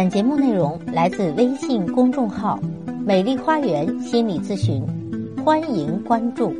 [0.00, 2.58] 本节目内容来自微信公众号
[3.04, 4.82] “美丽花园心理咨询”，
[5.44, 6.54] 欢迎关注。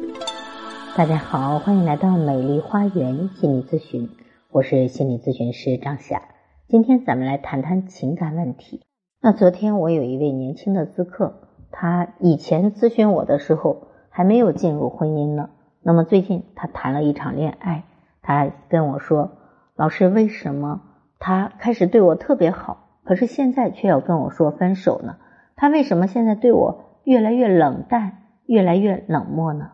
[0.95, 4.11] 大家好，欢迎来到美丽花园心理咨询，
[4.51, 6.21] 我是心理咨询师张霞。
[6.69, 8.83] 今天咱们来谈谈情感问题。
[9.23, 15.49] 那昨天我有一位年轻的咨客，他以前咨询我的时候还没有进入婚姻呢。
[15.83, 17.85] 那么最近他谈了一场恋爱，
[18.21, 19.31] 他跟我说
[19.77, 20.83] ：“老师，为什么
[21.19, 25.17] 他开始对我特别好？”可是现在却要跟我说分手呢？
[25.57, 29.73] 他为什么现在对我越来越冷淡，越来越冷漠呢？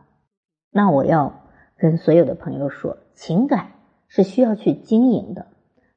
[0.72, 1.42] 那我要
[1.78, 3.68] 跟所有的朋友说，情感
[4.08, 5.46] 是需要去经营的，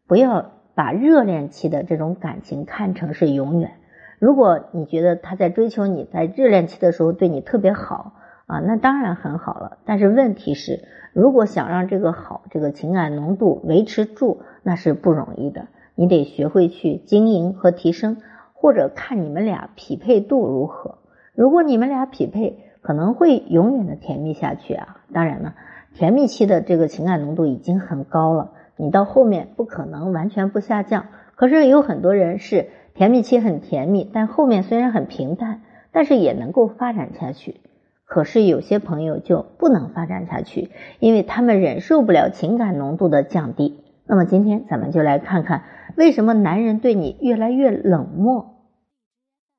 [0.08, 3.72] 不要把热恋期的这种感情看成是永远。
[4.20, 8.14] 如果你觉得他在追求你，在热恋期的时候对你特别好
[8.48, 9.78] 啊，那当然很好了。
[9.86, 10.84] 但是问题是，
[11.14, 15.68] 如果想让这个好，这个情感浓度维持住，那是不容易的。
[16.00, 18.22] 你得学会去经营和提升，
[18.54, 21.00] 或者看你们俩匹配度如何。
[21.36, 25.02] 如果你们俩匹配，可能会永远的甜蜜下去啊。
[25.12, 25.56] 当然了，
[25.94, 31.08] 甜蜜期的这个情感浓度已经很高了，你到后面不可能完全不下降。
[31.36, 37.60] 可是有很多人是甜蜜期很甜蜜，但后面虽然很平淡，但是也能够发展下去。
[38.06, 40.70] 可是有些朋友就不能发展下去，
[41.02, 43.84] 因为他们忍受不了情感浓度的降低。
[44.06, 45.64] 那么今天咱们就来看看，
[45.96, 48.56] 为什么男人对你越来越冷漠？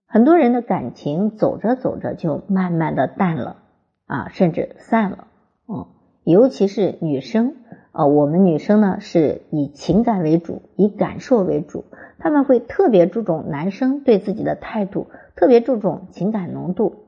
[0.07, 3.59] 很多人的感情走着走着就慢慢的淡了
[4.07, 5.27] 啊，甚至散了。
[5.69, 5.87] 嗯，
[6.25, 7.55] 尤其是女生
[7.93, 11.85] 啊，我们女生呢是以情感为主，以感受为主，
[12.19, 15.07] 他们会特别注重男生对自己的态度，
[15.37, 17.05] 特别注重情感浓度。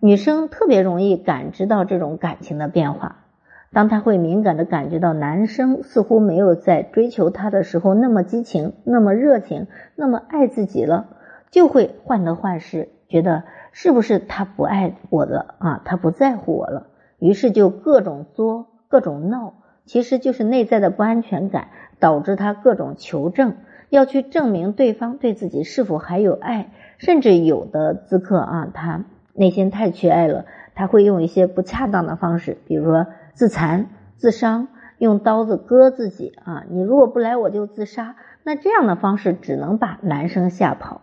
[0.00, 3.25] 女生特别容易感知到这种感情的变化。
[3.72, 11.08] 当他会敏感的感觉到男生似乎没有在追求她的时候那么激情、那么热情、那么爱自己了，
[11.50, 13.42] 就会患得患失，觉得
[13.72, 15.82] 是不是他不爱我了啊？
[15.84, 16.86] 他不在乎我了，
[17.18, 19.54] 于是就各种作、各种闹，
[19.84, 23.56] 其实就是内在的不安全感导致他各种求证，
[23.90, 29.04] 要去证明对方对自己是否还有爱，甚至有的咨客啊，他
[29.34, 33.06] 内心太缺爱了，他会用一些不恰当的方式，比如说。
[33.36, 36.64] 自残、自伤，用刀子割自己啊！
[36.70, 38.16] 你如果不来，我就自杀。
[38.44, 41.02] 那这样的方式只能把男生吓跑，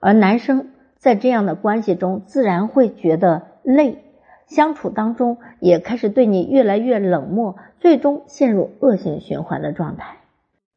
[0.00, 4.02] 而男生在这样的关系中自然会觉得累，
[4.46, 10.20] 相处当中也开始对你越来越冷漠，最终陷入恶性循环的状态。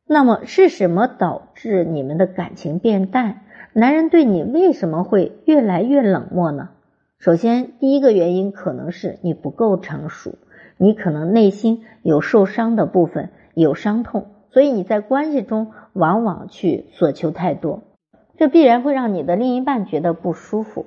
[0.06, 3.44] 那么是什么导致你们的感情变淡？
[3.72, 6.72] 男人对你为什么会越来越冷漠呢？
[7.18, 10.38] 首先，第一个原因可能是你不够成熟。
[10.78, 17.82] 你可能内心有受伤的部分，有伤痛，所以你在关系中往往去索求太多，
[18.38, 20.86] 这必然会让你的另一半觉得不舒服。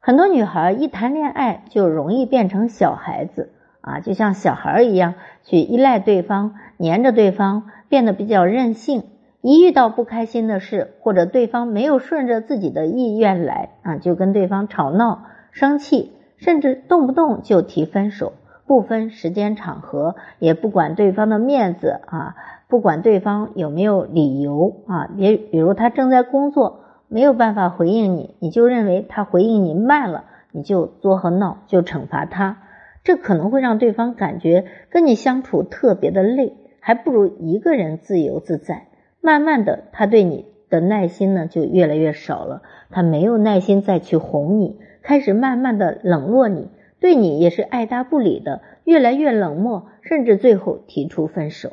[0.00, 9.02] 很多女孩一谈恋爱就容易变成小孩子啊，就像小孩一样去依赖对方，黏着对方，变得比较任性。
[9.40, 18.32] 一遇到不开心的事，或者对方没有顺着自己的意愿来啊，就跟对方吵闹、生气，甚至动不动就提分手。
[18.68, 22.36] 不分时间场合，也不管对方的面子啊，
[22.68, 32.58] 不管对方有没有理由啊，也比如他正在工作，没有办法回应你，你就认为他回应你慢了，你就作和闹，就惩罚他，
[33.02, 38.88] 这可能会让对方感觉跟你相处特别的累，还不如一个人自由自在。
[39.22, 46.68] 慢慢的，他对你的耐心呢就越来越少了，他没有耐心再去哄你，开始慢慢的冷落你。
[47.00, 51.72] 对你也是爱答不理的，越来越冷漠，甚至最后提出分手。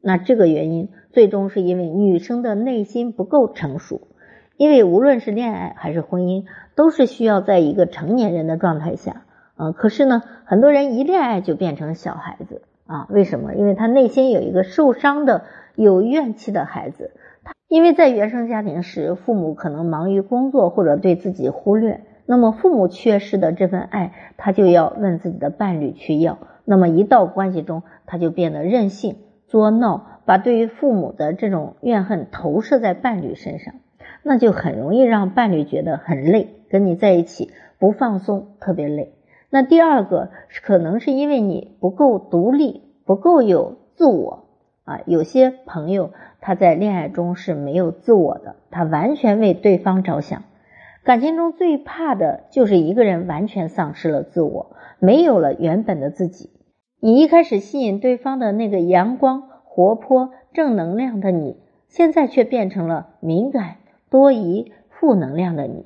[0.00, 4.08] 那这个原因最终是因为女生的内心不够成熟。
[4.56, 6.44] 因为无论是恋爱还是婚姻，
[6.76, 9.24] 都是需要在一个成年人的状态下。
[9.56, 13.08] 嗯，可是呢，很多人一恋爱就变成小孩子啊？
[13.10, 13.54] 为什么？
[13.54, 17.10] 因为他内心有一个受伤的、有怨气的孩子。
[17.42, 22.02] 他因为在原生家庭时，父母可能忙于工作或者对自己忽略。
[22.26, 26.38] 那么父母缺失的这份爱，他就要问自己的伴侣去要。
[26.64, 29.16] 那么一到关系中，他就变得任性、
[29.46, 33.74] 作闹，把对于父母的这种怨恨投射在伴侣身上，
[34.22, 39.12] 那就很容易让伴侣觉得很累，跟你在一起不放松，特别累。
[39.50, 40.30] 那第二个
[40.62, 44.46] 可能是因为你不够独立，不够有自我
[44.84, 45.00] 啊。
[45.04, 46.10] 有些朋友
[46.40, 50.42] 他在恋爱中是没有自我的，他完全为对方着想。
[51.04, 56.48] 感情中最怕的就是一个人完全丧失了自我，没有了原本的自己。
[56.98, 61.58] 你一开始吸引对方的那个阳光、活泼、正能量的你，
[61.88, 63.76] 现在却变成了敏感、
[64.08, 65.84] 多疑、负能量的你，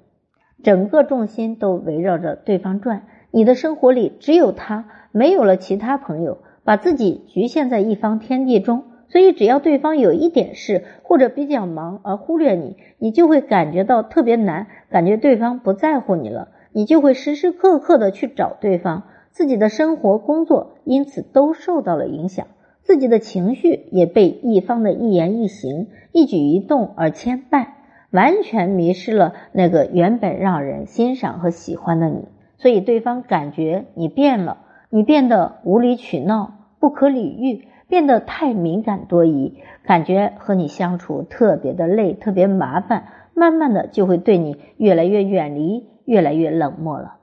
[0.62, 8.84] 整个重心都围绕着对方转，你的生活里只有他，没有了其他朋友，把自己局限在一方天地中。
[9.08, 22.46] 所以，只要对方有一点事或者比较忙而忽略你，你就会感觉到特别难，感觉对方不在乎你了，你就会时时刻刻的去找对方，自己的生活、工作因此都受到了影响，
[22.82, 27.68] 自己的情绪也被一方的一言一行、一举一动而牵绊，
[28.10, 32.26] 完全迷失了那个原本让人欣赏和喜欢的你。
[32.58, 34.58] 所以，对方感觉你变了，
[34.90, 37.68] 你变得无理取闹、不可理喻。
[37.88, 47.16] 变得太敏感多疑，感觉和你相处特别的累，特别麻烦，慢慢的就会对你越来越远离，越来越冷漠了。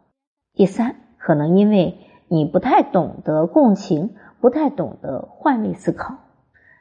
[0.54, 1.98] 第三，可能因为
[2.28, 6.16] 你不太懂得共情，不太懂得换位思考。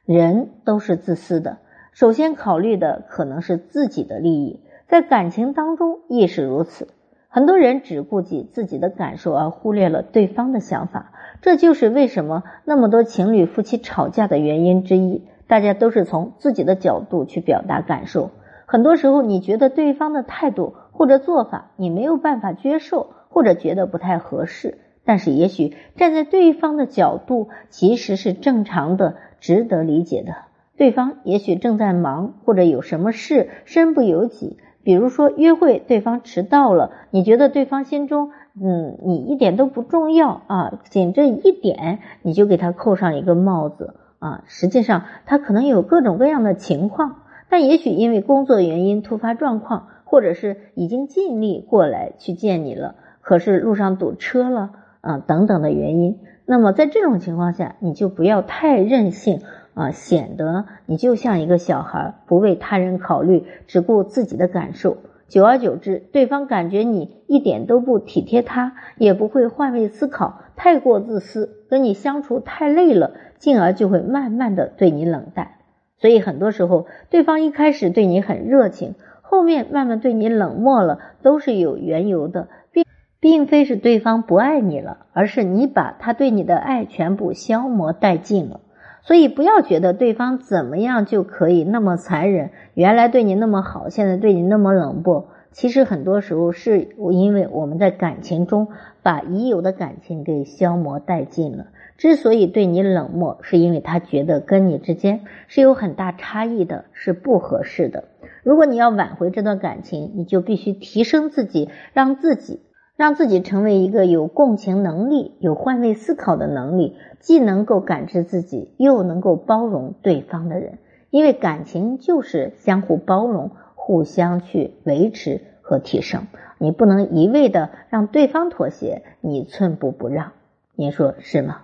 [0.05, 1.59] 人都是自私的，
[1.93, 6.89] 首先考虑的可能是自己的利益，在感情当中亦是如此。
[7.35, 11.11] 很多人只顾及自己的感受，而忽略了对方的想法。
[11.43, 15.25] 这就是为什么那么多情侣夫妻吵架的原因之一。
[15.49, 18.31] 大家都是从自己的角度去表达感受，
[18.67, 30.37] 很多时候你觉得对方的态度或者做法你没有办法接受，或者觉得不太合适，但是也许站在对方的角度其实是正常的，值得理解的。
[30.77, 38.31] 对方也许正在忙，或者有什么事身不由己，比如说约会对方迟到了，你觉得对方心中。
[38.57, 44.45] 嗯，你一点都不重要啊，仅这一点你就给他扣上一个帽子啊。
[44.47, 47.17] 实际上他可能有各种各样的情况，
[47.49, 54.71] 但也许因为工作原因、突发状况，或者是已经尽力过来去见你了，可是路上堵车了
[55.01, 56.21] 啊等等的原因。
[56.47, 59.41] 那么在这种情况下，你就不要太任性
[59.75, 64.97] 啊，显得你就像一个小孩，不为他人考虑，只顾自己的感受。
[65.27, 75.53] 久而久之，对方感觉你一点都不体贴他，也不会换位思考，太过自私，跟你相处太累了，进而就会慢慢的对你冷淡。
[75.99, 82.85] 所以很多时候，对方一开始对你很热情，后面慢慢对你冷漠了，都是有缘由的，并
[83.19, 88.61] 并非是对方不爱你了，而是你把他对你的爱全部消磨殆尽了。
[89.07, 95.29] 所以不要觉得对方怎么样就可以那么残忍，原来对你那么好，现在对你那么冷漠。
[95.53, 98.69] 其实很多时候是因为我们在感情中
[99.03, 101.67] 把已有的感情给消磨殆尽了。
[101.97, 108.05] 之所以对你冷漠，是因为他觉得跟你之间是有很大差异的，是不合适的。
[108.43, 112.61] 如果你要挽回这段感情，你就必须提升自己，让自己。
[112.97, 120.79] 让自己成为一个有共情能力、有换位思考的能力，既能够感知自己，又能够包容对方的人。
[121.11, 126.27] 因为感情就是相互包容、互相去维持和提升。
[126.59, 130.33] 你不能一味的让对方妥协，你寸步不让。
[130.75, 131.63] 您说是吗？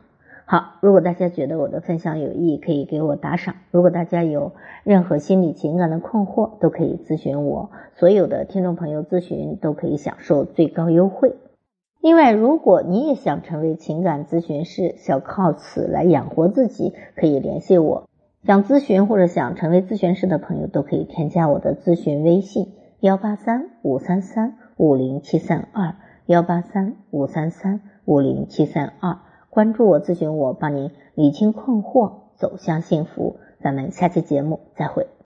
[0.50, 3.54] 好，如果大家觉得我的分享有益，可以给我打赏。
[3.70, 4.50] 如果大家有
[4.82, 7.70] 任何心理情感的困惑，都可以咨询我。
[7.94, 11.36] 所有的听众朋友咨询都可以享受最高优惠。
[12.00, 18.08] 另外，如果你也想成为情感咨询师，想靠此来养活自己，可以联系我。
[18.42, 25.94] 想咨询或者想成为咨询师的朋友，都可以添加我的咨询微信：幺八三五三三五零七三二，
[26.26, 29.18] 幺八三五三三五零七三二。
[29.50, 33.36] 关注我，咨询我，帮您理清困惑，走向幸福。
[33.60, 35.10] 咱们下期节目再会。